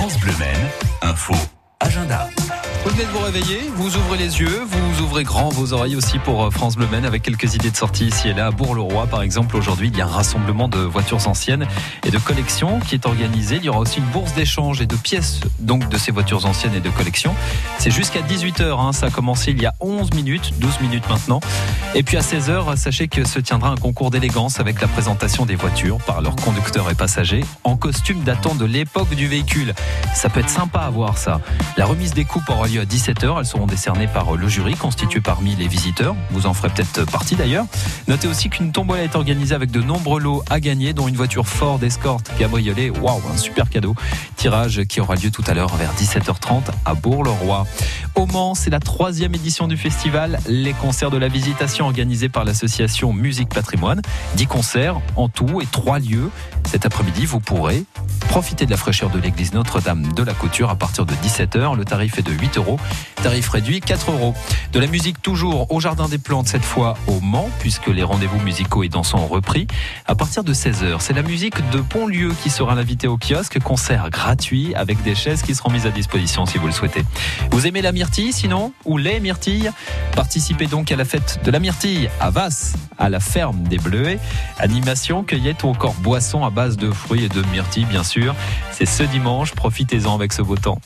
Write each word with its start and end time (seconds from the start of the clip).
France 0.00 0.16
Bleu 0.16 0.32
Maine, 0.38 0.70
info, 1.02 1.34
agenda. 1.78 2.26
Vous 2.90 2.96
venez 2.96 3.06
de 3.06 3.12
vous 3.12 3.24
réveiller, 3.24 3.70
vous 3.76 3.96
ouvrez 3.96 4.18
les 4.18 4.40
yeux, 4.40 4.62
vous 4.66 5.02
ouvrez 5.02 5.22
grand 5.22 5.48
vos 5.50 5.72
oreilles 5.72 5.94
aussi 5.94 6.18
pour 6.18 6.44
euh, 6.44 6.50
France 6.50 6.74
Bleu 6.74 6.88
Maine 6.90 7.04
avec 7.04 7.22
quelques 7.22 7.54
idées 7.54 7.70
de 7.70 7.76
sortie 7.76 8.06
ici 8.06 8.30
et 8.30 8.34
là. 8.34 8.46
À 8.46 8.50
Bourg-le-Roi, 8.50 9.06
par 9.06 9.22
exemple, 9.22 9.56
aujourd'hui, 9.56 9.92
il 9.92 9.96
y 9.96 10.00
a 10.00 10.06
un 10.06 10.08
rassemblement 10.08 10.66
de 10.66 10.80
voitures 10.80 11.28
anciennes 11.28 11.68
et 12.04 12.10
de 12.10 12.18
collections 12.18 12.80
qui 12.80 12.96
est 12.96 13.06
organisé. 13.06 13.56
Il 13.56 13.64
y 13.64 13.68
aura 13.68 13.78
aussi 13.78 14.00
une 14.00 14.06
bourse 14.06 14.34
d'échange 14.34 14.80
et 14.80 14.86
de 14.86 14.96
pièces 14.96 15.38
donc 15.60 15.88
de 15.88 15.96
ces 15.98 16.10
voitures 16.10 16.44
anciennes 16.46 16.74
et 16.74 16.80
de 16.80 16.90
collections. 16.90 17.32
C'est 17.78 17.92
jusqu'à 17.92 18.22
18h, 18.22 18.80
hein, 18.80 18.92
ça 18.92 19.06
a 19.06 19.10
commencé 19.10 19.52
il 19.52 19.62
y 19.62 19.66
a 19.66 19.74
11 19.78 20.12
minutes, 20.14 20.54
12 20.58 20.80
minutes 20.80 21.08
maintenant. 21.08 21.38
Et 21.94 22.02
puis 22.02 22.16
à 22.16 22.22
16h, 22.22 22.76
sachez 22.76 23.06
que 23.06 23.24
se 23.24 23.38
tiendra 23.38 23.70
un 23.70 23.76
concours 23.76 24.10
d'élégance 24.10 24.58
avec 24.58 24.80
la 24.80 24.88
présentation 24.88 25.46
des 25.46 25.54
voitures 25.54 25.98
par 25.98 26.22
leurs 26.22 26.34
conducteurs 26.34 26.90
et 26.90 26.96
passagers 26.96 27.44
en 27.62 27.76
costume 27.76 28.24
datant 28.24 28.56
de 28.56 28.64
l'époque 28.64 29.14
du 29.14 29.28
véhicule. 29.28 29.74
Ça 30.12 30.28
peut 30.28 30.40
être 30.40 30.50
sympa 30.50 30.80
à 30.80 30.90
voir 30.90 31.18
ça. 31.18 31.40
La 31.76 31.86
remise 31.86 32.14
des 32.14 32.24
coupes 32.24 32.48
aura 32.48 32.66
lieu 32.66 32.79
17h. 32.84 33.38
Elles 33.38 33.46
seront 33.46 33.66
décernées 33.66 34.06
par 34.06 34.36
le 34.36 34.48
jury 34.48 34.74
constitué 34.74 35.20
parmi 35.20 35.54
les 35.56 35.68
visiteurs. 35.68 36.14
Vous 36.30 36.46
en 36.46 36.54
ferez 36.54 36.68
peut-être 36.68 37.04
partie 37.10 37.36
d'ailleurs. 37.36 37.66
Notez 38.08 38.28
aussi 38.28 38.50
qu'une 38.50 38.72
tombola 38.72 39.02
est 39.02 39.14
organisée 39.14 39.54
avec 39.54 39.70
de 39.70 39.80
nombreux 39.80 40.20
lots 40.20 40.42
à 40.50 40.60
gagner, 40.60 40.92
dont 40.92 41.08
une 41.08 41.16
voiture 41.16 41.46
Ford 41.46 41.78
Escort 41.82 42.22
cabriolet. 42.38 42.90
Waouh, 42.90 43.20
un 43.32 43.36
super 43.36 43.68
cadeau. 43.70 43.94
Tirage 44.36 44.84
qui 44.84 45.00
aura 45.00 45.14
lieu 45.14 45.30
tout 45.30 45.44
à 45.46 45.54
l'heure 45.54 45.74
vers 45.76 45.92
17h30 45.94 46.62
à 46.84 46.94
Bourg-le-Roi. 46.94 47.66
Au 48.14 48.26
Mans, 48.26 48.54
c'est 48.54 48.70
la 48.70 48.80
troisième 48.80 49.34
édition 49.34 49.68
du 49.68 49.76
festival 49.76 50.38
Les 50.48 50.72
concerts 50.72 51.10
de 51.10 51.18
la 51.18 51.28
visitation 51.28 51.86
organisés 51.86 52.28
par 52.28 52.44
l'association 52.44 53.12
Musique 53.12 53.48
Patrimoine. 53.48 54.02
10 54.36 54.46
concerts 54.46 55.00
en 55.16 55.28
tout 55.28 55.60
et 55.60 55.66
trois 55.66 55.98
lieux. 55.98 56.30
Cet 56.68 56.86
après-midi, 56.86 57.26
vous 57.26 57.40
pourrez 57.40 57.84
profiter 58.30 58.64
de 58.64 58.70
la 58.70 58.76
fraîcheur 58.76 59.10
de 59.10 59.18
l'église 59.18 59.54
Notre-Dame 59.54 60.12
de 60.12 60.22
la 60.22 60.34
Couture 60.34 60.70
à 60.70 60.76
partir 60.76 61.04
de 61.04 61.12
17h. 61.14 61.76
Le 61.76 61.84
tarif 61.84 62.16
est 62.16 62.22
de 62.22 62.30
8 62.30 62.58
euros. 62.58 62.78
Tarif 63.24 63.48
réduit 63.48 63.80
4 63.80 64.12
euros. 64.12 64.34
De 64.72 64.78
la 64.78 64.86
musique 64.86 65.20
toujours 65.20 65.72
au 65.72 65.80
Jardin 65.80 66.08
des 66.08 66.18
Plantes, 66.18 66.46
cette 66.46 66.64
fois 66.64 66.96
au 67.08 67.18
Mans, 67.20 67.50
puisque 67.58 67.88
les 67.88 68.04
rendez-vous 68.04 68.38
musicaux 68.38 68.84
et 68.84 68.88
dansants 68.88 69.18
ont 69.18 69.26
repris. 69.26 69.66
À 70.06 70.14
partir 70.14 70.44
de 70.44 70.54
16h, 70.54 71.00
c'est 71.00 71.12
la 71.12 71.22
musique 71.22 71.56
de 71.70 71.80
Pontlieu 71.80 72.32
qui 72.40 72.50
sera 72.50 72.76
l'invité 72.76 73.08
au 73.08 73.18
kiosque. 73.18 73.58
Concert 73.58 74.10
gratuit 74.10 74.76
avec 74.76 75.02
des 75.02 75.16
chaises 75.16 75.42
qui 75.42 75.56
seront 75.56 75.70
mises 75.70 75.86
à 75.86 75.90
disposition 75.90 76.46
si 76.46 76.56
vous 76.56 76.66
le 76.68 76.72
souhaitez. 76.72 77.02
Vous 77.50 77.66
aimez 77.66 77.82
la 77.82 77.90
myrtille 77.90 78.32
sinon 78.32 78.72
Ou 78.84 78.96
les 78.96 79.18
myrtilles? 79.18 79.72
Participez 80.14 80.66
donc 80.66 80.92
à 80.92 80.96
la 80.96 81.04
fête 81.04 81.40
de 81.44 81.50
la 81.50 81.58
myrtille 81.58 82.10
à 82.20 82.30
Vasse, 82.30 82.74
à 82.98 83.08
la 83.08 83.20
ferme 83.20 83.62
des 83.64 83.78
Bleuets. 83.78 84.18
Animation, 84.58 85.24
cueillette 85.24 85.62
ou 85.62 85.68
encore 85.68 85.94
boisson 85.94 86.44
à 86.44 86.50
base 86.50 86.76
de 86.76 86.90
fruits 86.90 87.24
et 87.24 87.28
de 87.28 87.42
myrtilles, 87.52 87.86
bien 87.86 88.04
sûr. 88.04 88.34
C'est 88.72 88.86
ce 88.86 89.02
dimanche. 89.02 89.54
Profitez-en 89.54 90.14
avec 90.14 90.32
ce 90.32 90.42
beau 90.42 90.56
temps. 90.56 90.80